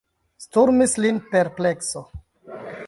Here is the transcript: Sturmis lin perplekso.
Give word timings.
Sturmis 0.45 0.97
lin 1.03 1.21
perplekso. 1.35 2.05